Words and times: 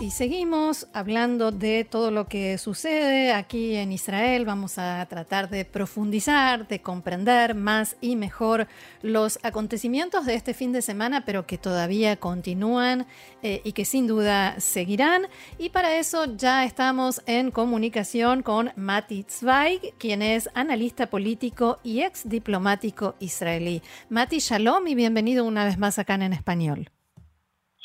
Y 0.00 0.12
seguimos 0.12 0.86
hablando 0.92 1.50
de 1.50 1.84
todo 1.84 2.12
lo 2.12 2.28
que 2.28 2.56
sucede 2.58 3.32
aquí 3.32 3.74
en 3.74 3.90
Israel. 3.90 4.44
Vamos 4.44 4.78
a 4.78 5.04
tratar 5.06 5.50
de 5.50 5.64
profundizar, 5.64 6.68
de 6.68 6.80
comprender 6.80 7.56
más 7.56 7.96
y 8.00 8.14
mejor 8.14 8.68
los 9.02 9.40
acontecimientos 9.42 10.24
de 10.24 10.36
este 10.36 10.54
fin 10.54 10.70
de 10.70 10.82
semana, 10.82 11.24
pero 11.24 11.48
que 11.48 11.58
todavía 11.58 12.14
continúan 12.14 13.08
eh, 13.42 13.60
y 13.64 13.72
que 13.72 13.84
sin 13.84 14.06
duda 14.06 14.60
seguirán. 14.60 15.26
Y 15.58 15.70
para 15.70 15.98
eso 15.98 16.36
ya 16.36 16.64
estamos 16.64 17.20
en 17.26 17.50
comunicación 17.50 18.42
con 18.44 18.70
Mati 18.76 19.24
Zweig, 19.28 19.94
quien 19.98 20.22
es 20.22 20.48
analista 20.54 21.10
político 21.10 21.80
y 21.82 22.02
ex 22.02 22.28
diplomático 22.28 23.16
israelí. 23.18 23.82
Mati, 24.10 24.38
shalom 24.38 24.86
y 24.86 24.94
bienvenido 24.94 25.44
una 25.44 25.64
vez 25.64 25.76
más 25.76 25.98
acá 25.98 26.14
en 26.14 26.32
español. 26.32 26.88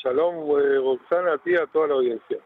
Shalom, 0.04 0.36
eh, 0.60 0.76
Roxana, 0.76 1.32
a 1.34 1.38
ti 1.38 1.52
y 1.52 1.56
a 1.56 1.66
toda 1.66 1.88
la 1.88 1.94
audiencia. 1.94 2.38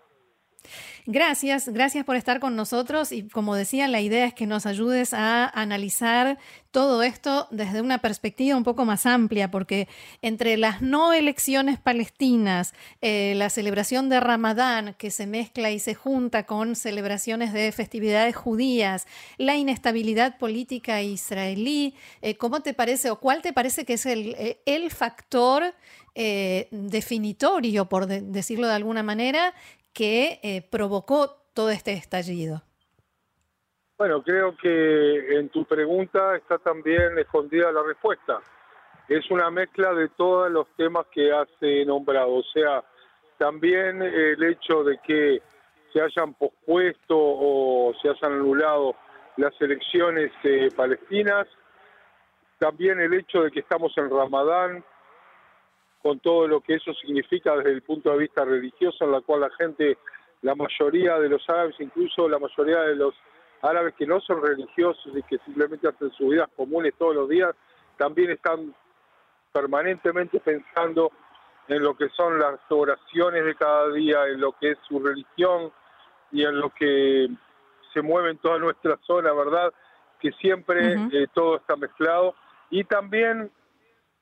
Gracias, 1.07 1.71
gracias 1.71 2.05
por 2.05 2.17
estar 2.17 2.39
con 2.39 2.55
nosotros 2.55 3.13
y 3.13 3.27
como 3.29 3.55
decía, 3.57 3.89
la 3.89 4.03
idea 4.03 4.27
es 4.27 4.35
que 4.35 4.47
nos 4.47 4.67
ayudes 4.67 5.15
a 5.15 5.49
analizar 5.49 6.39
todo 6.71 7.03
esto 7.03 7.49
desde 7.51 7.81
una 7.81 7.99
perspectiva 7.99 8.59
un 8.59 8.63
poco 8.63 8.85
más 8.85 9.07
amplia, 9.07 9.51
porque 9.51 9.89
entre 10.21 10.59
las 10.59 10.83
no 10.83 11.15
elecciones 11.15 11.79
palestinas, 11.79 12.75
eh, 13.01 13.33
la 13.37 13.49
celebración 13.49 14.11
de 14.11 14.21
Ramadán 14.21 14.95
que 14.99 15.11
se 15.11 15.27
mezcla 15.27 15.71
y 15.71 15.79
se 15.79 15.95
junta 15.95 16.45
con 16.45 16.77
celebraciones 16.77 17.55
de 17.55 17.73
festividades 17.73 18.37
judías, 18.37 19.07
la 19.39 19.57
inestabilidad 19.57 20.37
política 20.37 21.01
israelí, 21.01 21.95
eh, 22.21 22.37
¿cómo 22.37 22.61
te 22.61 22.75
parece 22.75 23.11
o 23.11 23.19
cuál 23.19 23.41
te 23.41 23.55
parece 23.55 23.87
que 23.87 23.95
es 23.95 24.05
el, 24.05 24.59
el 24.67 24.91
factor 24.91 25.75
definitorio, 26.71 27.87
por 27.87 28.07
decirlo 28.07 28.67
de 28.67 28.75
alguna 28.75 29.03
manera, 29.03 29.55
que 29.93 30.41
eh, 30.43 30.63
provocó 30.71 31.29
todo 31.55 31.71
este 31.71 31.93
estallido? 31.93 32.63
Bueno, 33.97 34.23
creo 34.23 34.57
que 34.57 35.39
en 35.39 35.49
tu 35.49 35.65
pregunta 35.65 36.37
está 36.37 36.59
también 36.59 37.19
escondida 37.19 37.73
la 37.73 37.83
respuesta. 37.83 38.41
Es 39.09 39.29
una 39.31 39.51
mezcla 39.51 39.93
de 39.95 40.09
todos 40.11 40.51
los 40.51 40.69
temas 40.77 41.07
que 41.11 41.33
has 41.33 41.49
nombrado, 41.87 42.35
o 42.35 42.43
sea, 42.53 42.85
también 43.39 44.03
el 44.03 44.43
hecho 44.43 44.85
de 44.85 44.99
que 44.99 45.41
se 45.93 46.01
hayan 46.01 46.35
pospuesto 46.35 47.17
o 47.17 47.93
se 48.01 48.09
hayan 48.09 48.33
anulado 48.41 48.95
las 49.37 49.59
elecciones 49.61 50.31
eh, 50.45 50.69
palestinas, 50.77 51.47
también 52.59 53.01
el 53.01 53.15
hecho 53.15 53.43
de 53.43 53.51
que 53.51 53.61
estamos 53.61 53.97
en 53.97 54.11
Ramadán, 54.11 54.85
con 56.03 56.21
todo 56.21 56.47
lo 56.47 56.61
que 56.61 56.75
eso 56.75 56.93
significa 56.95 57.57
desde 57.57 57.73
el 57.73 57.83
punto 57.83 58.11
de 58.11 58.19
vista 58.19 58.45
religioso, 58.45 59.05
en 59.05 59.13
la 59.13 59.21
cual 59.21 59.41
la 59.41 59.51
gente, 59.51 59.99
la 60.43 60.55
mayoría 60.55 61.19
de 61.19 61.29
los 61.29 61.49
árabes, 61.49 61.75
incluso 61.81 62.29
la 62.29 62.39
mayoría 62.39 62.81
de 62.83 62.97
los 62.97 63.15
árabes 63.63 63.95
que 63.95 64.07
no 64.07 64.21
son 64.21 64.41
religiosos 64.41 65.13
y 65.15 65.23
que 65.25 65.39
simplemente 65.39 65.89
hacen 65.89 66.11
sus 66.13 66.31
vidas 66.31 66.49
comunes 66.57 66.95
todos 66.97 67.15
los 67.15 67.29
días, 67.29 67.55
también 67.97 68.31
están 68.31 68.75
permanentemente 69.53 70.39
pensando 70.41 71.11
en 71.67 71.83
lo 71.83 71.97
que 71.97 72.09
son 72.11 72.39
las 72.39 72.61
oraciones 72.69 73.45
de 73.45 73.55
cada 73.55 73.91
día, 73.93 74.27
en 74.27 74.41
lo 74.41 74.53
que 74.53 74.71
es 74.73 74.79
su 74.89 75.01
religión 75.01 75.73
y 76.31 76.45
en 76.45 76.59
lo 76.59 76.71
que 76.71 77.29
se 77.93 78.03
mueve 78.03 78.31
en 78.31 78.39
toda 78.39 78.59
nuestra 78.59 78.99
zona, 79.07 79.33
¿verdad? 79.33 79.73
Que 80.21 80.33
siempre 80.33 80.95
eh, 81.13 81.27
todo 81.35 81.57
está 81.57 81.77
mezclado. 81.77 82.35
Y 82.71 82.85
también 82.85 83.51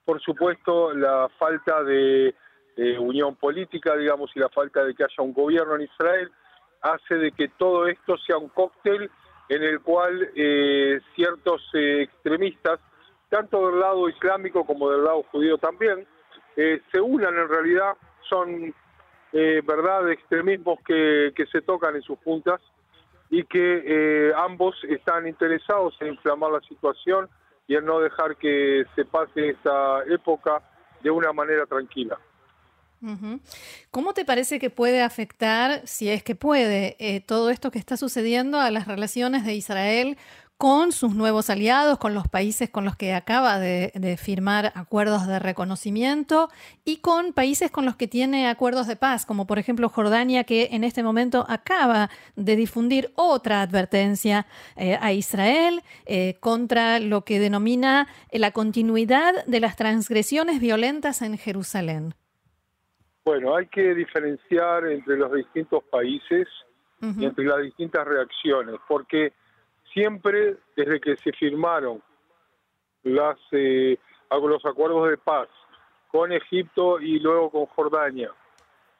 por 0.07 0.23
supuesto, 0.23 0.95
la 0.95 1.29
falta 1.39 1.83
de 1.83 2.35
unión 2.99 3.37
política, 3.37 3.97
digamos, 3.97 4.31
y 4.35 4.39
la 4.39 4.49
falta 4.49 4.85
de 4.85 4.95
que 4.95 5.05
haya 5.05 5.23
un 5.23 5.33
gobierno 5.35 5.75
en 5.75 5.83
Israel, 5.83 6.31
hace 6.81 7.17
de 7.17 7.33
que 7.33 7.49
todo 7.49 7.87
esto 7.87 8.17
sea 8.19 8.39
un 8.39 8.49
cóctel 8.49 9.11
en 9.49 9.63
el 9.63 9.81
cual 9.81 10.31
eh, 10.35 11.01
ciertos 11.15 11.63
eh, 11.75 12.03
extremistas, 12.03 12.81
tanto 13.29 13.69
del 13.69 13.81
lado 13.81 14.09
islámico 14.09 14.65
como 14.65 14.91
del 14.91 15.05
lado 15.05 15.25
judío 15.31 15.59
también, 15.59 16.07
eh, 16.57 16.81
se 16.93 17.01
unan 17.01 17.35
en 17.37 17.49
realidad, 17.49 17.95
son 18.29 18.75
verdad 19.33 20.11
extremismos 20.11 20.79
que, 20.87 21.31
que, 21.37 21.45
se 21.49 21.61
tocan 21.61 21.95
en 21.95 22.01
sus 22.01 22.17
puntas 22.21 22.59
y 23.29 23.45
que 23.45 24.33
ambos 24.35 24.75
están 24.85 25.27
interesados 25.27 25.95
en 26.01 26.15
inflamar 26.15 26.53
la 26.53 26.61
situación 26.61 27.29
y 27.69 27.75
en 27.75 27.85
no 27.85 28.01
dejar 28.01 28.37
que 28.37 28.85
se 28.95 29.05
pase 29.05 29.51
esa 29.51 30.03
época 30.09 30.63
de 31.03 31.11
una 31.11 31.33
manera 31.33 31.67
tranquila. 31.67 32.19
¿Cómo 33.91 34.15
te 34.15 34.25
parece 34.25 34.59
que 34.59 34.71
puede 34.71 35.03
afectar, 35.03 35.87
si 35.87 36.09
es 36.09 36.23
que 36.23 36.35
puede, 36.35 36.97
eh, 36.99 37.21
todo 37.21 37.51
esto 37.51 37.71
que 37.71 37.79
está 37.79 37.97
sucediendo 37.97 38.59
a 38.59 38.71
las 38.71 38.89
relaciones 38.89 39.45
de 39.45 39.55
Israel 39.55 40.19
con 40.59 40.93
sus 40.93 41.15
nuevos 41.15 41.51
aliados, 41.51 41.99
con 41.99 42.15
los 42.15 42.29
países 42.29 42.71
con 42.71 42.85
los 42.85 42.97
que 42.97 43.13
acaba 43.13 43.59
de, 43.59 44.17
firmar 44.19 44.73
acuerdos 44.75 45.27
de 45.27 45.39
reconocimiento 45.39 46.49
y 46.85 46.99
con 47.01 47.33
países 47.33 47.71
con 47.71 47.85
los 47.85 47.97
que 47.97 48.09
tiene 48.09 48.49
acuerdos 48.49 48.87
de 48.87 48.97
paz, 48.97 49.27
como 49.27 49.47
por 49.47 49.59
ejemplo 49.59 49.89
Jordania, 49.89 50.45
que 50.45 50.69
en 50.73 50.85
este 50.85 51.03
momento 51.03 51.45
acaba 51.49 52.09
de 52.37 52.57
difundir 52.57 53.11
otra 53.15 53.61
advertencia 53.61 54.47
eh, 54.77 54.97
a 55.01 55.13
Israel 55.13 55.83
eh, 56.07 56.37
contra 56.41 57.01
lo 57.01 57.25
que 57.25 57.39
denomina 57.39 58.09
la 58.33 58.53
continuidad 58.53 59.45
de 59.47 59.61
las 59.61 59.77
transgresiones 59.77 60.61
violentas 60.61 61.21
en 61.21 61.37
Jerusalén. 61.37 62.15
Bueno, 63.27 63.57
hay 63.57 63.67
que 63.67 63.95
diferenciar 63.95 64.87
entre 64.87 65.17
los 65.17 65.33
distintos 65.33 65.83
países 65.91 66.49
y 67.03 67.25
entre 67.25 67.45
las 67.45 67.61
distintas 67.61 68.07
reacciones, 68.07 68.77
porque 68.89 69.33
siempre 69.97 70.57
desde 70.77 71.01
que 71.01 71.17
se 71.17 71.33
firmaron 71.33 72.03
las, 73.03 73.39
eh, 73.53 73.97
los 74.31 74.65
acuerdos 74.67 75.09
de 75.09 75.17
paz 75.17 75.49
con 76.13 76.33
Egipto 76.33 77.01
y 77.01 77.19
luego 77.19 77.51
con 77.51 77.67
Jordania, 77.67 78.31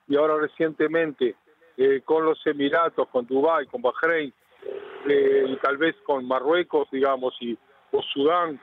y 0.09 0.17
ahora 0.17 0.39
recientemente 0.39 1.35
eh, 1.77 2.01
con 2.03 2.25
los 2.25 2.45
Emiratos, 2.47 3.09
con 3.09 3.27
Dubái, 3.27 3.67
con 3.67 3.83
Bahrein, 3.83 4.33
eh, 5.07 5.45
y 5.49 5.57
tal 5.57 5.77
vez 5.77 5.95
con 6.07 6.27
Marruecos, 6.27 6.89
digamos, 6.91 7.37
y 7.41 7.59
o 7.93 8.03
Sudán, 8.03 8.59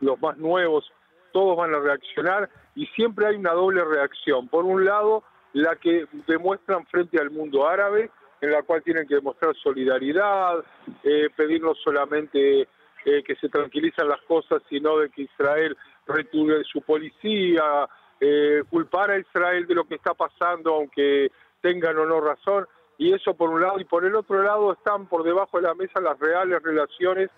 los 0.00 0.20
más 0.20 0.36
nuevos, 0.38 0.90
todos 1.32 1.56
van 1.56 1.74
a 1.74 1.80
reaccionar 1.80 2.48
y 2.76 2.86
siempre 2.86 3.26
hay 3.26 3.36
una 3.36 3.52
doble 3.52 3.84
reacción. 3.84 4.48
Por 4.48 4.64
un 4.64 4.84
lado, 4.84 5.24
la 5.52 5.74
que 5.76 6.06
demuestran 6.28 6.86
frente 6.86 7.20
al 7.20 7.30
mundo 7.30 7.68
árabe 7.68 8.10
en 8.40 8.52
la 8.52 8.62
cual 8.62 8.82
tienen 8.82 9.06
que 9.06 9.16
demostrar 9.16 9.54
solidaridad, 9.56 10.64
eh, 11.02 11.28
pedir 11.34 11.62
no 11.62 11.74
solamente 11.74 12.68
eh, 13.04 13.22
que 13.24 13.36
se 13.36 13.48
tranquilicen 13.48 14.08
las 14.08 14.20
cosas, 14.22 14.62
sino 14.68 14.98
de 14.98 15.10
que 15.10 15.22
Israel 15.22 15.76
retire 16.06 16.62
su 16.64 16.82
policía, 16.82 17.88
eh, 18.20 18.62
culpar 18.68 19.10
a 19.10 19.18
Israel 19.18 19.66
de 19.66 19.74
lo 19.74 19.84
que 19.84 19.94
está 19.94 20.14
pasando, 20.14 20.74
aunque 20.74 21.30
tengan 21.60 21.98
o 21.98 22.06
no 22.06 22.20
razón, 22.20 22.66
y 22.96 23.12
eso 23.12 23.34
por 23.34 23.50
un 23.50 23.62
lado, 23.62 23.78
y 23.80 23.84
por 23.84 24.04
el 24.04 24.14
otro 24.14 24.42
lado 24.42 24.72
están 24.72 25.06
por 25.06 25.22
debajo 25.22 25.58
de 25.58 25.68
la 25.68 25.74
mesa 25.74 26.00
las 26.00 26.18
reales 26.18 26.62
relaciones 26.62 27.30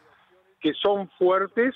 que 0.61 0.72
son 0.75 1.09
fuertes, 1.19 1.75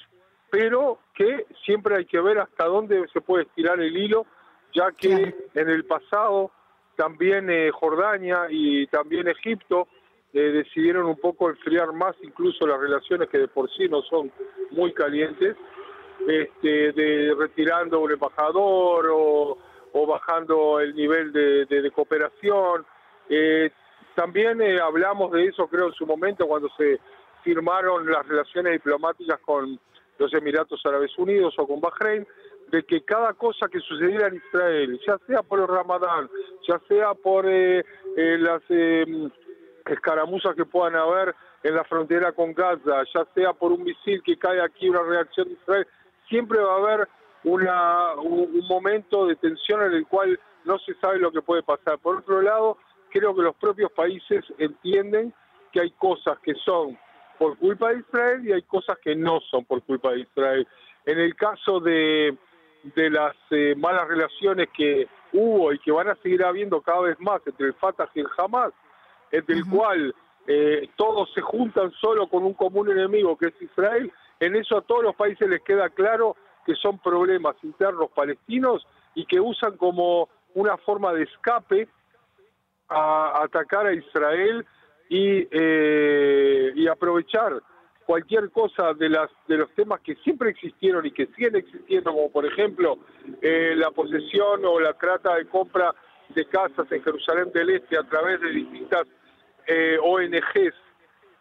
pero 0.50 0.98
que 1.14 1.46
siempre 1.64 1.96
hay 1.96 2.04
que 2.04 2.20
ver 2.20 2.38
hasta 2.38 2.64
dónde 2.66 3.06
se 3.12 3.20
puede 3.20 3.44
estirar 3.44 3.80
el 3.80 3.96
hilo, 3.96 4.26
ya 4.72 4.90
que 4.92 5.34
en 5.54 5.68
el 5.68 5.84
pasado 5.84 6.50
también 6.96 7.50
eh, 7.50 7.70
Jordania 7.72 8.46
y 8.50 8.86
también 8.86 9.28
Egipto 9.28 9.88
eh, 10.32 10.40
decidieron 10.40 11.06
un 11.06 11.16
poco 11.16 11.50
enfriar 11.50 11.92
más 11.92 12.16
incluso 12.22 12.66
las 12.66 12.80
relaciones 12.80 13.28
que 13.28 13.38
de 13.38 13.48
por 13.48 13.70
sí 13.70 13.88
no 13.88 14.02
son 14.02 14.32
muy 14.70 14.92
calientes, 14.92 15.56
este, 16.26 16.92
de 16.92 17.34
retirando 17.38 18.00
un 18.00 18.12
embajador 18.12 19.10
o, 19.12 19.58
bajando 20.06 20.80
el 20.80 20.94
nivel 20.94 21.32
de, 21.32 21.90
cooperación. 21.94 22.84
Eh, 23.28 23.70
también 24.16 24.60
hablamos 24.80 25.30
de 25.32 25.46
eso, 25.46 25.68
creo, 25.68 25.88
en 25.88 25.94
su 25.94 26.04
momento 26.04 26.46
cuando 26.46 26.68
se 26.76 26.98
firmaron 27.44 28.10
las 28.10 28.26
relaciones 28.26 28.72
diplomáticas 28.72 29.38
con 29.40 29.78
los 30.18 30.32
Emiratos 30.34 30.80
Árabes 30.84 31.16
Unidos 31.18 31.54
o 31.58 31.66
con 31.66 31.80
Bahrein, 31.80 32.26
de 32.70 32.82
que 32.84 33.02
cada 33.02 33.32
cosa 33.34 33.68
que 33.68 33.80
sucediera 33.80 34.28
en 34.28 34.36
Israel, 34.36 35.00
ya 35.06 35.18
sea 35.26 35.42
por 35.42 35.60
el 35.60 35.68
Ramadán, 35.68 36.28
ya 36.66 36.80
sea 36.88 37.14
por 37.14 37.46
eh, 37.48 37.84
eh, 38.16 38.38
las 38.38 38.62
eh, 38.68 39.04
escaramuzas 39.86 40.54
que 40.56 40.64
puedan 40.64 40.96
haber 40.96 41.34
en 41.62 41.74
la 41.74 41.84
frontera 41.84 42.32
con 42.32 42.52
Gaza, 42.52 43.04
ya 43.14 43.26
sea 43.34 43.52
por 43.52 43.72
un 43.72 43.84
misil 43.84 44.22
que 44.22 44.36
cae 44.36 44.60
aquí, 44.60 44.88
una 44.88 45.02
reacción 45.02 45.48
de 45.48 45.54
Israel, 45.54 45.86
siempre 46.28 46.60
va 46.60 46.74
a 46.74 46.78
haber 46.78 47.08
una, 47.44 48.14
un, 48.14 48.66
momento 48.68 49.26
de 49.26 49.36
tensión 49.36 49.82
en 49.82 49.92
el 49.92 50.06
cual 50.06 50.38
no 50.64 50.78
se 50.78 50.94
sabe 50.94 51.18
lo 51.18 51.30
que 51.30 51.42
puede 51.42 51.62
pasar. 51.62 51.98
Por 51.98 52.18
otro 52.18 52.42
lado, 52.42 52.78
creo 53.10 53.34
que 53.34 53.42
los 53.42 53.54
propios 53.56 53.92
países 53.92 54.44
entienden 54.58 55.32
que 55.72 55.80
hay 55.80 55.90
cosas 55.92 56.38
que 56.40 56.54
son 56.54 56.98
por 57.38 57.58
culpa 57.58 57.90
de 57.90 58.00
Israel 58.00 58.46
y 58.46 58.52
hay 58.52 58.62
cosas 58.62 58.98
que 59.02 59.14
no 59.14 59.40
son 59.50 59.64
por 59.64 59.82
culpa 59.82 60.12
de 60.12 60.20
Israel. 60.20 60.66
En 61.04 61.18
el 61.18 61.34
caso 61.34 61.80
de, 61.80 62.36
de 62.94 63.10
las 63.10 63.34
eh, 63.50 63.74
malas 63.76 64.06
relaciones 64.06 64.68
que 64.76 65.08
hubo 65.32 65.72
y 65.72 65.78
que 65.78 65.90
van 65.90 66.08
a 66.08 66.14
seguir 66.16 66.44
habiendo 66.44 66.80
cada 66.82 67.00
vez 67.00 67.18
más 67.18 67.40
entre 67.46 67.68
el 67.68 67.74
Fatah 67.74 68.10
y 68.14 68.20
el 68.20 68.26
Hamas, 68.36 68.72
entre 69.30 69.56
el 69.56 69.64
cual 69.68 70.14
eh, 70.46 70.88
todos 70.96 71.32
se 71.34 71.40
juntan 71.40 71.90
solo 71.92 72.28
con 72.28 72.44
un 72.44 72.52
común 72.54 72.90
enemigo 72.90 73.36
que 73.36 73.46
es 73.46 73.62
Israel, 73.62 74.12
en 74.40 74.56
eso 74.56 74.76
a 74.76 74.82
todos 74.82 75.02
los 75.02 75.16
países 75.16 75.48
les 75.48 75.62
queda 75.62 75.88
claro 75.88 76.36
que 76.66 76.74
son 76.74 76.98
problemas 76.98 77.56
internos 77.62 78.10
palestinos 78.10 78.86
y 79.14 79.24
que 79.26 79.40
usan 79.40 79.76
como 79.76 80.28
una 80.54 80.76
forma 80.76 81.12
de 81.12 81.24
escape 81.24 81.88
a 82.88 83.42
atacar 83.42 83.86
a 83.86 83.94
Israel 83.94 84.66
y, 85.08 85.48
eh, 85.50 86.72
y 86.74 86.86
aprovechar 86.86 87.62
cualquier 88.04 88.50
cosa 88.50 88.92
de 88.94 89.08
las 89.08 89.30
de 89.48 89.56
los 89.56 89.70
temas 89.72 90.00
que 90.00 90.14
siempre 90.16 90.50
existieron 90.50 91.04
y 91.06 91.10
que 91.10 91.26
siguen 91.26 91.56
existiendo, 91.56 92.12
como 92.12 92.30
por 92.30 92.46
ejemplo 92.46 92.98
eh, 93.40 93.74
la 93.76 93.90
posesión 93.90 94.64
o 94.64 94.78
la 94.80 94.92
trata 94.94 95.36
de 95.36 95.46
compra 95.46 95.94
de 96.28 96.44
casas 96.46 96.90
en 96.90 97.02
Jerusalén 97.02 97.50
del 97.52 97.70
Este 97.70 97.98
a 97.98 98.02
través 98.02 98.40
de 98.40 98.50
distintas 98.50 99.06
eh, 99.66 99.98
ONGs 100.02 100.74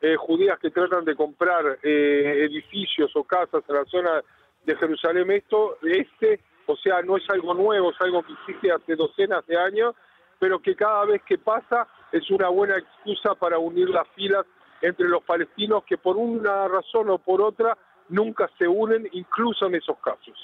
eh, 0.02 0.16
judías 0.18 0.60
que 0.60 0.70
tratan 0.70 1.06
de 1.06 1.16
comprar 1.16 1.80
edificios 1.82 3.12
o 3.16 3.24
casas 3.24 3.64
en 3.68 3.76
la 3.76 3.86
zona 3.86 4.22
de 4.66 4.76
Jerusalén. 4.76 5.32
Esto 5.32 5.78
este, 5.82 6.42
o 6.66 6.76
sea, 6.78 7.02
no 7.02 7.18
es 7.18 7.30
algo 7.30 7.54
nuevo, 7.54 7.92
es 7.92 8.02
algo 8.02 8.24
que 8.24 8.34
existe 8.34 8.72
hace 8.72 8.96
docenas 8.96 9.46
de 9.48 9.58
años, 9.58 9.96
pero 10.40 10.60
que 10.60 10.76
cada 10.76 11.06
vez 11.06 11.22
que 11.24 11.38
pasa 11.38 11.88
es 12.12 12.30
una 12.30 12.50
buena 12.50 12.78
excusa 12.78 13.34
para 13.36 13.58
unir 13.58 13.90
las 13.90 14.08
filas 14.10 14.46
entre 14.84 15.08
los 15.08 15.24
palestinos 15.24 15.84
que 15.86 15.98
por 15.98 16.18
una 16.18 16.68
razón 16.68 17.10
o 17.10 17.18
por 17.18 17.42
otra 17.42 17.78
nunca 18.10 18.50
se 18.58 18.68
unen, 18.68 19.08
incluso 19.14 19.66
en 19.68 19.76
esos 19.76 19.98
casos. 20.00 20.38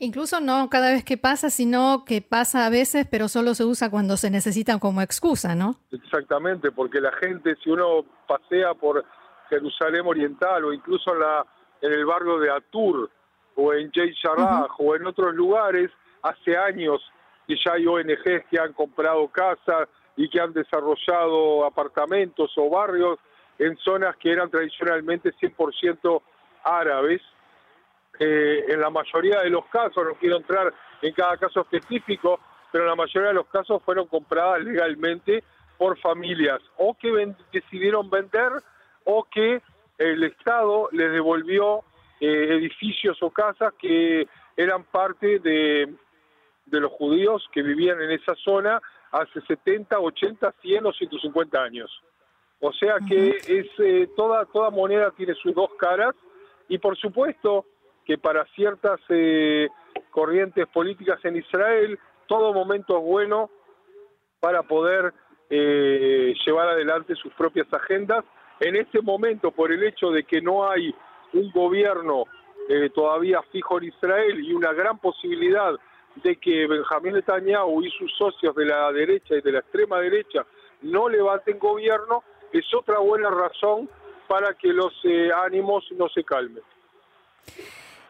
Incluso 0.00 0.40
no 0.40 0.68
cada 0.68 0.90
vez 0.90 1.04
que 1.04 1.16
pasa, 1.16 1.48
sino 1.48 2.04
que 2.04 2.22
pasa 2.22 2.66
a 2.66 2.70
veces, 2.70 3.06
pero 3.08 3.28
solo 3.28 3.54
se 3.54 3.64
usa 3.64 3.90
cuando 3.90 4.16
se 4.16 4.30
necesita 4.30 4.78
como 4.78 5.00
excusa, 5.00 5.54
¿no? 5.54 5.76
Exactamente, 5.92 6.72
porque 6.72 7.00
la 7.00 7.12
gente, 7.12 7.54
si 7.62 7.70
uno 7.70 8.04
pasea 8.26 8.74
por 8.74 9.04
Jerusalén 9.48 10.06
Oriental 10.06 10.64
o 10.64 10.72
incluso 10.72 11.12
en, 11.12 11.20
la, 11.20 11.46
en 11.82 11.92
el 11.92 12.04
barrio 12.04 12.38
de 12.38 12.50
Atur 12.50 13.10
o 13.54 13.72
en 13.74 13.92
Jay 13.92 14.12
Sharrah 14.12 14.68
o 14.78 14.96
en 14.96 15.06
otros 15.06 15.34
lugares, 15.34 15.90
hace 16.22 16.56
años 16.56 17.00
que 17.46 17.56
ya 17.64 17.74
hay 17.74 17.86
ONGs 17.86 18.46
que 18.50 18.58
han 18.58 18.72
comprado 18.72 19.28
casas, 19.28 19.88
y 20.16 20.28
que 20.28 20.40
han 20.40 20.52
desarrollado 20.52 21.64
apartamentos 21.64 22.52
o 22.56 22.68
barrios 22.68 23.18
en 23.58 23.76
zonas 23.78 24.16
que 24.16 24.32
eran 24.32 24.50
tradicionalmente 24.50 25.32
100% 25.34 26.22
árabes. 26.64 27.20
Eh, 28.18 28.64
en 28.68 28.80
la 28.80 28.90
mayoría 28.90 29.40
de 29.40 29.50
los 29.50 29.64
casos, 29.66 30.04
no 30.04 30.14
quiero 30.14 30.36
entrar 30.36 30.72
en 31.00 31.12
cada 31.14 31.36
caso 31.36 31.60
específico, 31.60 32.40
pero 32.70 32.84
en 32.84 32.90
la 32.90 32.96
mayoría 32.96 33.28
de 33.28 33.34
los 33.34 33.46
casos 33.46 33.82
fueron 33.82 34.06
compradas 34.06 34.62
legalmente 34.62 35.42
por 35.78 35.98
familias 35.98 36.60
o 36.76 36.94
que 36.94 37.34
decidieron 37.52 38.10
vender 38.10 38.52
o 39.04 39.24
que 39.24 39.62
el 39.96 40.22
Estado 40.24 40.88
les 40.92 41.12
devolvió 41.12 41.84
eh, 42.20 42.48
edificios 42.50 43.22
o 43.22 43.30
casas 43.30 43.72
que 43.78 44.28
eran 44.56 44.84
parte 44.84 45.38
de, 45.38 45.94
de 46.66 46.80
los 46.80 46.92
judíos 46.92 47.48
que 47.52 47.62
vivían 47.62 48.00
en 48.02 48.10
esa 48.10 48.34
zona 48.36 48.80
hace 49.12 49.40
70, 49.42 49.98
80, 49.98 50.54
100 50.62 50.86
o 50.86 50.92
150 50.92 51.62
años. 51.62 51.90
O 52.60 52.72
sea 52.72 52.96
que 53.08 53.28
es 53.30 53.66
eh, 53.78 54.08
toda 54.14 54.44
toda 54.46 54.70
moneda 54.70 55.10
tiene 55.16 55.34
sus 55.34 55.54
dos 55.54 55.70
caras 55.78 56.14
y 56.68 56.78
por 56.78 56.96
supuesto 56.96 57.64
que 58.04 58.18
para 58.18 58.44
ciertas 58.54 59.00
eh, 59.08 59.68
corrientes 60.10 60.66
políticas 60.68 61.24
en 61.24 61.36
Israel 61.36 61.98
todo 62.26 62.52
momento 62.52 62.98
es 62.98 63.04
bueno 63.04 63.50
para 64.40 64.62
poder 64.62 65.14
eh, 65.48 66.34
llevar 66.44 66.68
adelante 66.68 67.14
sus 67.14 67.32
propias 67.34 67.72
agendas. 67.72 68.24
En 68.60 68.76
este 68.76 69.00
momento, 69.00 69.50
por 69.50 69.72
el 69.72 69.82
hecho 69.82 70.10
de 70.10 70.24
que 70.24 70.40
no 70.42 70.68
hay 70.68 70.94
un 71.32 71.50
gobierno 71.50 72.24
todavía 72.94 73.42
fijo 73.50 73.78
en 73.78 73.88
Israel 73.88 74.38
y 74.44 74.52
una 74.52 74.72
gran 74.72 74.96
posibilidad 74.98 75.74
de 76.16 76.36
que 76.36 76.66
Benjamín 76.66 77.14
Netanyahu 77.14 77.82
y 77.82 77.90
sus 77.90 78.12
socios 78.16 78.54
de 78.54 78.66
la 78.66 78.92
derecha 78.92 79.36
y 79.36 79.40
de 79.40 79.52
la 79.52 79.60
extrema 79.60 80.00
derecha 80.00 80.44
no 80.82 81.08
levanten 81.08 81.58
gobierno, 81.58 82.22
es 82.52 82.64
otra 82.74 82.98
buena 82.98 83.30
razón 83.30 83.88
para 84.28 84.54
que 84.54 84.68
los 84.68 84.92
eh, 85.04 85.30
ánimos 85.44 85.84
no 85.96 86.08
se 86.08 86.24
calmen. 86.24 86.62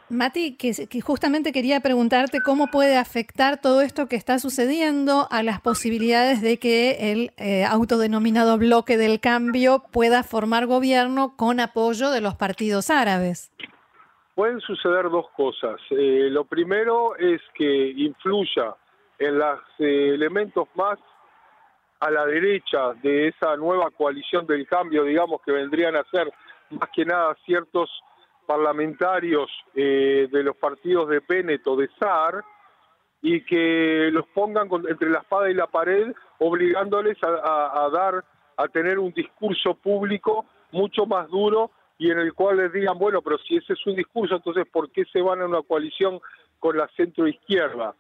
Mati, 0.09 0.57
que, 0.57 0.73
justamente 1.01 1.53
quería 1.53 1.79
preguntarte 1.81 2.41
cómo 2.41 2.67
puede 2.67 2.97
afectar 2.97 3.61
todo 3.61 3.81
esto 3.81 4.09
que 4.09 4.17
está 4.17 4.41
sucediendo 4.41 5.29
a 5.31 5.45
las 5.45 5.61
posibilidades 5.61 6.43
de 6.43 6.59
que 6.59 7.13
el 7.13 7.31
eh, 7.37 7.65
autodenominado 7.65 8.59
bloque 8.59 8.97
del 8.97 9.21
cambio 9.21 9.85
pueda 9.93 10.25
formar 10.25 10.67
gobierno 10.67 11.37
con 11.37 11.61
apoyo 11.61 12.11
de 12.11 12.21
los 12.21 12.35
partidos 12.35 12.91
árabes 12.91 13.53
pueden 14.41 14.61
suceder 14.63 15.11
dos 15.11 15.29
cosas. 15.37 15.79
Eh, 15.91 16.29
lo 16.31 16.47
primero 16.47 17.15
es 17.17 17.43
que 17.53 17.91
influya 17.91 18.75
en 19.19 19.39
los 19.39 19.61
eh, 19.79 20.13
elementos 20.15 20.67
más 20.77 20.99
a 22.01 22.11
la 22.11 22.25
derecha 22.25 22.95
de 23.03 23.29
esa 23.29 23.55
nueva 23.59 23.91
coalición 23.91 24.47
del 24.47 24.67
cambio, 24.67 25.05
digamos, 25.05 25.43
que 25.43 25.53
vendrían 25.53 25.95
a 25.95 26.05
ser 26.05 26.33
más 26.71 26.89
que 26.89 27.05
nada 27.05 27.37
ciertos 27.45 27.91
parlamentarios 28.47 29.51
eh, 29.75 30.27
de 30.33 30.43
los 30.43 30.57
partidos 30.57 31.11
de 31.11 31.21
Bennett 31.29 31.67
o 31.67 31.77
de 31.77 31.91
Saar, 31.99 32.43
y 33.21 33.45
que 33.45 34.09
los 34.11 34.27
pongan 34.29 34.71
entre 34.89 35.11
la 35.11 35.19
espada 35.19 35.51
y 35.51 35.55
la 35.55 35.67
pared, 35.67 36.15
obligándoles 36.39 37.19
a 37.23 37.91
dar, 37.93 38.25
a 38.57 38.69
tener 38.69 38.99
un 38.99 39.13
discurso 39.13 39.75
público 39.75 40.47
mucho 40.73 41.05
más 41.05 41.29
duro 41.29 41.71
y 42.01 42.11
en 42.11 42.19
el 42.19 42.33
cual 42.33 42.57
les 42.57 42.73
digan, 42.73 42.99
bueno, 42.99 43.21
pero 43.21 43.37
si 43.37 43.59
ese 43.59 43.75
es 43.75 43.87
un 43.87 43.95
discurso, 43.95 44.35
entonces 44.35 44.67
¿por 44.73 44.91
qué 44.91 45.05
se 45.13 45.21
van 45.21 45.43
a 45.43 45.45
una 45.45 45.61
coalición 45.61 46.19
con 46.59 46.79
la 46.79 46.89
centro 46.97 47.29
izquierda? 47.29 47.95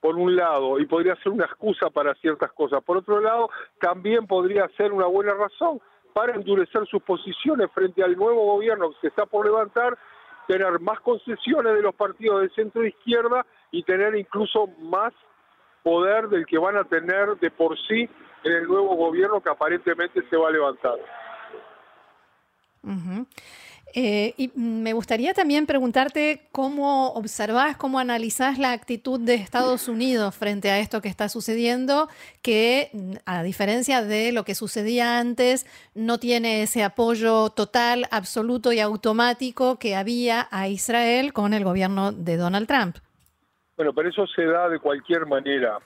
Por 0.00 0.16
un 0.16 0.34
lado, 0.34 0.80
y 0.80 0.86
podría 0.86 1.14
ser 1.22 1.30
una 1.30 1.44
excusa 1.44 1.88
para 1.88 2.16
ciertas 2.16 2.50
cosas. 2.52 2.82
Por 2.82 2.96
otro 2.96 3.20
lado, 3.20 3.48
también 3.80 4.26
podría 4.26 4.68
ser 4.76 4.92
una 4.92 5.06
buena 5.06 5.32
razón 5.34 5.80
para 6.12 6.34
endurecer 6.34 6.88
sus 6.88 7.00
posiciones 7.04 7.70
frente 7.72 8.02
al 8.02 8.16
nuevo 8.16 8.46
gobierno 8.46 8.90
que 8.90 8.96
se 9.02 9.06
está 9.06 9.26
por 9.26 9.46
levantar, 9.46 9.96
tener 10.48 10.80
más 10.80 10.98
concesiones 10.98 11.72
de 11.74 11.82
los 11.82 11.94
partidos 11.94 12.42
de 12.42 12.50
centro 12.50 12.84
izquierda 12.84 13.46
y 13.70 13.84
tener 13.84 14.16
incluso 14.16 14.66
más 14.80 15.14
poder 15.84 16.28
del 16.28 16.46
que 16.46 16.58
van 16.58 16.76
a 16.76 16.82
tener 16.82 17.36
de 17.36 17.52
por 17.52 17.78
sí 17.78 18.08
en 18.42 18.52
el 18.52 18.66
nuevo 18.66 18.96
gobierno 18.96 19.40
que 19.40 19.50
aparentemente 19.50 20.20
se 20.28 20.36
va 20.36 20.48
a 20.48 20.52
levantar. 20.52 20.98
Eh, 23.98 24.34
y 24.36 24.50
me 24.54 24.92
gustaría 24.92 25.32
también 25.32 25.64
preguntarte 25.64 26.48
cómo 26.52 27.12
observás, 27.12 27.78
cómo 27.78 27.98
analizás 27.98 28.58
la 28.58 28.72
actitud 28.72 29.18
de 29.18 29.36
Estados 29.36 29.88
Unidos 29.88 30.34
frente 30.36 30.70
a 30.70 30.78
esto 30.80 31.00
que 31.00 31.08
está 31.08 31.30
sucediendo, 31.30 32.08
que 32.42 32.90
a 33.24 33.42
diferencia 33.42 34.02
de 34.02 34.32
lo 34.32 34.44
que 34.44 34.54
sucedía 34.54 35.18
antes, 35.18 35.64
no 35.94 36.18
tiene 36.18 36.62
ese 36.62 36.84
apoyo 36.84 37.48
total, 37.48 38.06
absoluto 38.10 38.70
y 38.70 38.80
automático 38.80 39.78
que 39.78 39.96
había 39.96 40.46
a 40.50 40.68
Israel 40.68 41.32
con 41.32 41.54
el 41.54 41.64
gobierno 41.64 42.12
de 42.12 42.36
Donald 42.36 42.66
Trump. 42.66 42.96
Bueno, 43.76 43.94
pero 43.94 44.10
eso 44.10 44.26
se 44.26 44.44
da 44.44 44.68
de 44.68 44.78
cualquier 44.78 45.24
manera 45.24 45.78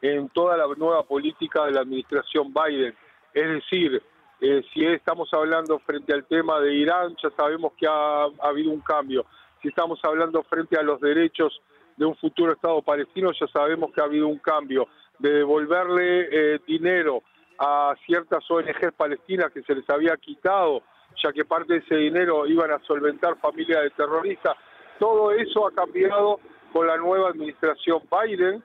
en 0.00 0.30
toda 0.30 0.56
la 0.56 0.66
nueva 0.76 1.02
política 1.02 1.66
de 1.66 1.72
la 1.72 1.80
administración 1.80 2.52
Biden. 2.54 2.94
Es 3.34 3.48
decir, 3.48 4.02
eh, 4.40 4.62
si 4.72 4.84
estamos 4.84 5.28
hablando 5.32 5.78
frente 5.80 6.12
al 6.14 6.24
tema 6.24 6.60
de 6.60 6.72
Irán, 6.72 7.16
ya 7.22 7.30
sabemos 7.30 7.72
que 7.76 7.86
ha, 7.86 8.26
habido 8.40 8.70
un 8.70 8.80
cambio. 8.80 9.26
Si 9.60 9.68
estamos 9.68 9.98
hablando 10.04 10.42
frente 10.44 10.78
a 10.78 10.82
los 10.82 11.00
derechos 11.00 11.60
de 11.96 12.04
un 12.04 12.14
futuro 12.16 12.52
Estado 12.52 12.80
palestino, 12.82 13.32
ya 13.32 13.48
sabemos 13.48 13.92
que 13.92 14.00
ha 14.00 14.04
habido 14.04 14.28
un 14.28 14.38
cambio. 14.38 14.86
De 15.18 15.32
devolverle 15.32 16.28
eh, 16.30 16.60
dinero 16.64 17.24
a 17.58 17.96
ciertas 18.06 18.48
ONGs 18.48 18.92
palestinas 18.96 19.50
que 19.52 19.62
se 19.62 19.74
les 19.74 19.90
había 19.90 20.16
quitado, 20.16 20.82
ya 21.20 21.32
que 21.32 21.44
parte 21.44 21.72
de 21.72 21.78
ese 21.80 21.96
dinero 21.96 22.46
iban 22.46 22.70
a 22.70 22.78
solventar 22.86 23.36
familias 23.40 23.82
de 23.82 23.90
terroristas. 23.90 24.56
Todo 25.00 25.32
eso 25.32 25.66
ha 25.66 25.72
cambiado 25.72 26.38
con 26.72 26.86
la 26.86 26.96
nueva 26.96 27.30
administración 27.30 28.02
Biden, 28.08 28.62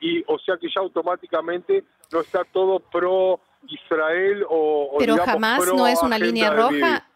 y 0.00 0.22
o 0.26 0.38
sea 0.38 0.56
que 0.56 0.68
ya 0.68 0.80
automáticamente 0.80 1.84
no 2.12 2.20
está 2.20 2.44
todo 2.44 2.78
pro 2.78 3.40
Israel 3.68 4.44
o... 4.48 4.96
Pero 4.98 5.16
jamás 5.18 5.66
no 5.74 5.86
es 5.86 6.02
una 6.02 6.18
línea 6.18 6.50
roja. 6.50 7.06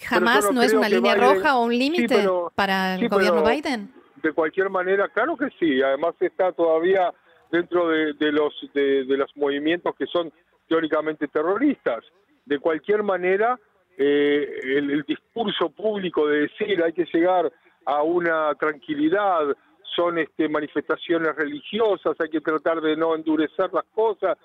Jamás 0.00 0.52
no 0.52 0.62
es 0.62 0.72
una 0.72 0.88
línea 0.88 1.14
roja 1.14 1.56
o 1.56 1.64
un 1.64 1.76
límite 1.76 2.28
para 2.54 2.96
el 2.96 3.08
gobierno 3.08 3.42
Biden. 3.44 3.92
De 4.16 4.32
cualquier 4.32 4.70
manera, 4.70 5.08
claro 5.08 5.36
que 5.36 5.48
sí. 5.58 5.80
Además 5.82 6.14
está 6.20 6.52
todavía 6.52 7.12
dentro 7.50 7.88
de, 7.88 8.32
los 8.32 8.54
de, 8.74 9.04
los 9.08 9.30
movimientos 9.36 9.94
que 9.96 10.06
son 10.06 10.32
teóricamente 10.68 11.28
terroristas. 11.28 12.04
De 12.44 12.58
cualquier 12.58 13.02
manera, 13.02 13.58
eh, 13.96 14.60
el, 14.64 15.02
discurso 15.04 15.70
público 15.70 16.26
de 16.26 16.40
decir 16.42 16.82
hay 16.82 16.92
que 16.92 17.06
llegar 17.12 17.52
a 17.84 18.02
una 18.02 18.54
tranquilidad, 18.54 19.56
son 19.96 20.18
este, 20.18 20.48
manifestaciones 20.48 21.34
religiosas, 21.36 22.16
hay 22.20 22.28
que 22.28 22.40
tratar 22.40 22.80
de 22.80 22.96
no 22.96 23.14
endurecer 23.14 23.72
las 23.72 23.84
cosas, 23.94 24.36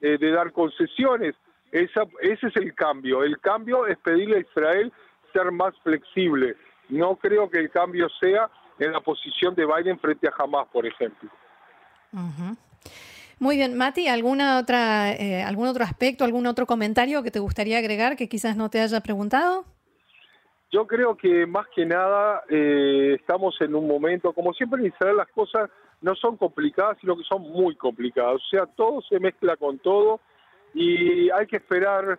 eh, 0.00 0.18
de 0.18 0.30
dar 0.30 0.52
concesiones. 0.52 1.34
Esa, 1.72 2.02
ese 2.20 2.48
es 2.48 2.56
el 2.56 2.74
cambio. 2.74 3.22
El 3.22 3.38
cambio 3.40 3.86
es 3.86 3.98
pedirle 3.98 4.38
a 4.38 4.40
Israel 4.40 4.92
ser 5.32 5.52
más 5.52 5.74
flexible. 5.82 6.56
No 6.88 7.16
creo 7.16 7.48
que 7.48 7.58
el 7.58 7.70
cambio 7.70 8.08
sea 8.20 8.50
en 8.78 8.92
la 8.92 9.00
posición 9.00 9.54
de 9.54 9.66
Biden 9.66 9.98
frente 9.98 10.26
a 10.26 10.32
Hamas, 10.36 10.66
por 10.68 10.86
ejemplo. 10.86 11.30
Muy 13.38 13.56
bien, 13.56 13.76
Mati, 13.76 14.08
¿alguna 14.08 14.58
otra, 14.58 15.12
eh, 15.12 15.42
¿algún 15.42 15.68
otro 15.68 15.84
aspecto, 15.84 16.24
algún 16.24 16.46
otro 16.46 16.66
comentario 16.66 17.22
que 17.22 17.30
te 17.30 17.38
gustaría 17.38 17.78
agregar 17.78 18.16
que 18.16 18.28
quizás 18.28 18.56
no 18.56 18.68
te 18.68 18.80
haya 18.80 19.00
preguntado? 19.00 19.64
Yo 20.72 20.86
creo 20.86 21.16
que 21.16 21.46
más 21.46 21.66
que 21.74 21.84
nada 21.84 22.42
eh, 22.48 23.16
estamos 23.18 23.56
en 23.60 23.74
un 23.74 23.88
momento, 23.88 24.32
como 24.32 24.52
siempre 24.52 24.80
en 24.80 24.88
Israel 24.88 25.16
las 25.16 25.28
cosas 25.28 25.70
no 26.02 26.14
son 26.14 26.36
complicadas, 26.36 26.98
sino 27.00 27.16
que 27.16 27.24
son 27.24 27.42
muy 27.42 27.76
complicadas. 27.76 28.36
O 28.36 28.48
sea, 28.50 28.66
todo 28.66 29.02
se 29.02 29.20
mezcla 29.20 29.56
con 29.56 29.78
todo 29.78 30.20
y 30.74 31.30
hay 31.30 31.46
que 31.46 31.56
esperar 31.56 32.18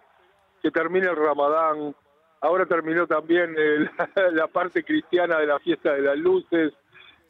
que 0.62 0.72
termine 0.72 1.08
el 1.08 1.16
Ramadán. 1.16 1.96
Ahora 2.42 2.66
terminó 2.66 3.08
también 3.08 3.56
la 4.34 4.48
parte 4.48 4.84
cristiana 4.84 5.40
de 5.40 5.48
la 5.48 5.60
fiesta 5.60 5.94
de 5.94 6.02
las 6.02 6.18
luces. 6.18 6.74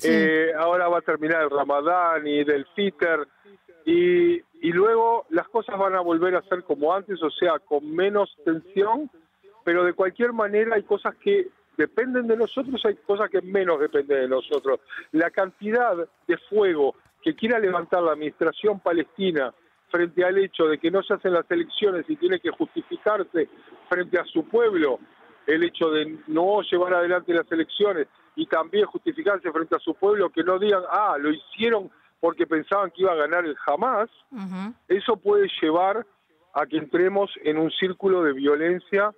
Eh, 0.03 0.51
ahora 0.57 0.87
va 0.87 0.97
a 0.97 1.01
terminar 1.01 1.43
el 1.43 1.49
Ramadán 1.49 2.25
y 2.27 2.43
del 2.43 2.65
Fitr. 2.75 3.27
Y, 3.85 4.35
y 4.61 4.71
luego 4.71 5.25
las 5.29 5.47
cosas 5.47 5.77
van 5.77 5.95
a 5.95 6.01
volver 6.01 6.35
a 6.35 6.41
ser 6.43 6.63
como 6.63 6.93
antes, 6.93 7.21
o 7.23 7.31
sea, 7.31 7.59
con 7.59 7.89
menos 7.95 8.35
tensión, 8.45 9.09
pero 9.63 9.83
de 9.83 9.93
cualquier 9.93 10.33
manera 10.33 10.75
hay 10.75 10.83
cosas 10.83 11.15
que 11.15 11.47
dependen 11.81 12.27
de 12.27 12.37
nosotros, 12.37 12.79
hay 12.85 12.95
cosas 12.95 13.29
que 13.29 13.41
menos 13.41 13.79
dependen 13.79 14.21
de 14.21 14.27
nosotros. 14.27 14.79
La 15.11 15.31
cantidad 15.31 15.95
de 16.27 16.37
fuego 16.49 16.95
que 17.23 17.35
quiera 17.35 17.59
levantar 17.59 18.03
la 18.03 18.11
administración 18.11 18.79
palestina 18.79 19.51
frente 19.89 20.23
al 20.23 20.37
hecho 20.37 20.67
de 20.67 20.77
que 20.77 20.91
no 20.91 21.01
se 21.01 21.15
hacen 21.15 21.33
las 21.33 21.49
elecciones 21.49 22.05
y 22.07 22.15
tiene 22.15 22.39
que 22.39 22.51
justificarse 22.51 23.49
frente 23.89 24.19
a 24.19 24.25
su 24.25 24.47
pueblo 24.47 24.99
el 25.47 25.63
hecho 25.63 25.89
de 25.89 26.19
no 26.27 26.61
llevar 26.61 26.93
adelante 26.93 27.33
las 27.33 27.51
elecciones 27.51 28.07
y 28.35 28.45
también 28.45 28.85
justificarse 28.85 29.51
frente 29.51 29.75
a 29.75 29.79
su 29.79 29.95
pueblo 29.95 30.29
que 30.29 30.43
no 30.43 30.59
digan, 30.59 30.83
ah, 30.89 31.17
lo 31.19 31.31
hicieron 31.31 31.89
porque 32.19 32.45
pensaban 32.45 32.91
que 32.91 33.01
iba 33.01 33.11
a 33.11 33.15
ganar 33.15 33.43
el 33.45 33.57
Hamas, 33.65 34.09
eso 34.87 35.17
puede 35.17 35.49
llevar 35.59 36.05
a 36.53 36.65
que 36.67 36.77
entremos 36.77 37.31
en 37.43 37.57
un 37.57 37.71
círculo 37.71 38.23
de 38.23 38.33
violencia 38.33 39.11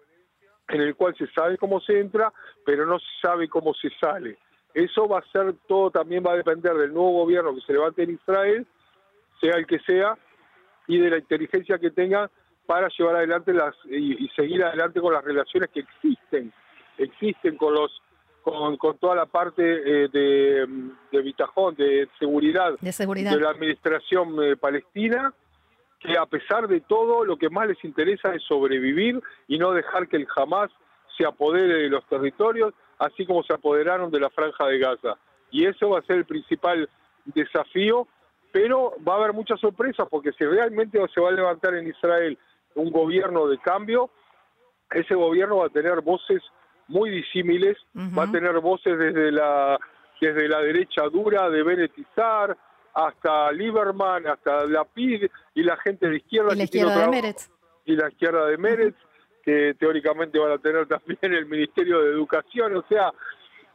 en 0.73 0.81
el 0.81 0.95
cual 0.95 1.15
se 1.15 1.27
sabe 1.27 1.57
cómo 1.57 1.79
se 1.81 1.99
entra, 1.99 2.33
pero 2.65 2.85
no 2.85 2.97
se 2.99 3.05
sabe 3.21 3.47
cómo 3.47 3.73
se 3.75 3.89
sale. 4.01 4.37
Eso 4.73 5.07
va 5.07 5.19
a 5.19 5.31
ser 5.31 5.53
todo, 5.67 5.91
también 5.91 6.23
va 6.25 6.33
a 6.33 6.37
depender 6.37 6.73
del 6.73 6.93
nuevo 6.93 7.11
gobierno 7.11 7.53
que 7.53 7.61
se 7.61 7.73
levante 7.73 8.03
en 8.03 8.11
Israel, 8.11 8.65
sea 9.39 9.53
el 9.55 9.67
que 9.67 9.79
sea, 9.79 10.17
y 10.87 10.97
de 10.97 11.11
la 11.11 11.19
inteligencia 11.19 11.77
que 11.77 11.91
tenga 11.91 12.29
para 12.65 12.87
llevar 12.97 13.17
adelante 13.17 13.53
las 13.53 13.75
y, 13.85 14.27
seguir 14.35 14.63
adelante 14.63 14.99
con 14.99 15.13
las 15.13 15.23
relaciones 15.23 15.69
que 15.69 15.81
existen, 15.81 16.51
existen 16.97 17.55
con 17.55 17.73
los 17.73 18.01
con, 18.41 18.75
con 18.77 18.97
toda 18.97 19.15
la 19.15 19.25
parte 19.25 19.63
eh, 19.63 20.09
de, 20.11 20.67
de 21.11 21.21
bitajón, 21.21 21.75
de 21.75 22.09
seguridad, 22.19 22.77
de 22.81 22.91
seguridad 22.91 23.31
de 23.31 23.39
la 23.39 23.51
administración 23.51 24.43
eh, 24.43 24.57
palestina, 24.57 25.33
que 26.03 26.17
a 26.17 26.25
pesar 26.25 26.67
de 26.67 26.81
todo 26.81 27.23
lo 27.23 27.37
que 27.37 27.49
más 27.49 27.67
les 27.67 27.83
interesa 27.83 28.33
es 28.35 28.43
sobrevivir 28.43 29.21
y 29.47 29.57
no 29.57 29.71
dejar 29.71 30.07
que 30.07 30.17
el 30.17 30.27
Hamas 30.35 30.69
se 31.17 31.25
apodere 31.25 31.83
de 31.83 31.89
los 31.89 32.05
territorios, 32.07 32.73
así 32.99 33.25
como 33.25 33.43
se 33.43 33.53
apoderaron 33.53 34.11
de 34.11 34.19
la 34.19 34.29
franja 34.29 34.65
de 34.67 34.79
Gaza. 34.79 35.17
Y 35.49 35.65
eso 35.65 35.89
va 35.89 35.99
a 35.99 36.03
ser 36.03 36.17
el 36.17 36.25
principal 36.25 36.89
desafío, 37.25 38.07
pero 38.51 38.93
va 39.07 39.13
a 39.13 39.17
haber 39.17 39.33
muchas 39.33 39.59
sorpresas 39.59 40.07
porque 40.09 40.33
si 40.33 40.45
realmente 40.45 40.99
se 41.13 41.21
va 41.21 41.29
a 41.29 41.33
levantar 41.33 41.73
en 41.75 41.87
Israel 41.87 42.37
un 42.75 42.91
gobierno 42.91 43.47
de 43.47 43.57
cambio, 43.59 44.09
ese 44.91 45.15
gobierno 45.15 45.57
va 45.57 45.67
a 45.67 45.69
tener 45.69 46.01
voces 46.01 46.41
muy 46.87 47.09
disímiles, 47.09 47.77
va 47.95 48.23
a 48.23 48.31
tener 48.31 48.59
voces 48.59 48.97
desde 48.97 49.31
la 49.31 49.79
desde 50.19 50.47
la 50.47 50.61
derecha 50.61 51.03
dura 51.09 51.49
de 51.49 51.63
Benetizar 51.63 52.57
hasta 52.93 53.51
Lieberman, 53.51 54.27
hasta 54.27 54.65
la 54.65 54.85
PID 54.85 55.29
y 55.55 55.63
la 55.63 55.77
gente 55.77 56.07
de 56.07 56.17
izquierda. 56.17 56.53
Y 56.53 56.57
la 56.57 56.63
izquierda 56.63 56.99
de 56.99 57.07
Meretz. 57.07 57.49
Y 57.85 57.95
la 57.95 58.09
izquierda 58.09 58.45
de 58.45 58.57
Meretz, 58.57 58.97
que 59.43 59.75
teóricamente 59.79 60.39
van 60.39 60.51
a 60.51 60.57
tener 60.57 60.87
también 60.87 61.33
el 61.33 61.45
Ministerio 61.45 62.01
de 62.01 62.11
Educación. 62.11 62.75
O 62.75 62.83
sea, 62.87 63.11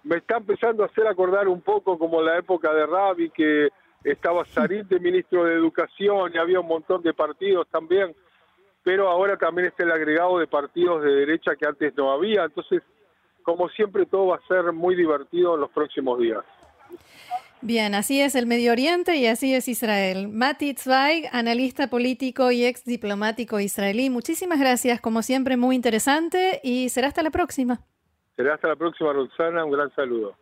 me 0.05 0.17
está 0.17 0.37
empezando 0.37 0.83
a 0.83 0.87
hacer 0.87 1.07
acordar 1.07 1.49
un 1.49 1.61
poco 1.61 1.99
como 1.99 2.23
la 2.23 2.39
época 2.39 2.73
de 2.73 2.87
Rabi, 2.87 3.31
que 3.31 3.69
estaba 4.05 4.45
Sarit 4.45 4.87
de 4.87 5.01
ministro 5.01 5.45
de 5.45 5.55
Educación 5.55 6.33
y 6.35 6.39
había 6.39 6.61
un 6.61 6.69
montón 6.69 7.03
de 7.03 7.13
partidos 7.13 7.67
también, 7.69 8.15
pero 8.83 9.09
ahora 9.09 9.37
también 9.37 9.69
está 9.69 9.85
el 9.85 9.91
agregado 9.91 10.39
de 10.39 10.47
partidos 10.47 11.03
de 11.03 11.11
derecha 11.13 11.57
que 11.57 11.67
antes 11.67 11.95
no 11.97 12.13
había. 12.13 12.45
Entonces, 12.45 12.83
como 13.43 13.69
siempre, 13.71 14.07
todo 14.07 14.29
va 14.29 14.37
a 14.37 14.47
ser 14.47 14.73
muy 14.73 14.95
divertido 14.95 15.55
en 15.55 15.63
los 15.63 15.71
próximos 15.71 16.19
días. 16.19 16.45
Bien, 17.61 17.95
así 17.95 18.21
es 18.21 18.35
el 18.37 18.47
Medio 18.47 18.71
Oriente 18.73 19.17
y 19.17 19.27
así 19.27 19.55
es 19.55 19.69
Israel. 19.69 20.29
Mati 20.29 20.75
Zweig, 20.75 21.29
analista 21.33 21.89
político 21.89 22.53
y 22.53 22.65
ex 22.65 22.85
diplomático 22.85 23.59
israelí. 23.59 24.11
Muchísimas 24.11 24.61
gracias, 24.61 25.01
como 25.01 25.23
siempre, 25.23 25.57
muy 25.57 25.75
interesante 25.75 26.61
y 26.63 26.89
será 26.89 27.09
hasta 27.09 27.23
la 27.23 27.31
próxima. 27.31 27.81
Será 28.37 28.55
hasta 28.55 28.69
la 28.69 28.77
próxima, 28.77 29.13
Roxana. 29.13 29.65
Un 29.65 29.73
gran 29.73 29.93
saludo. 29.97 30.37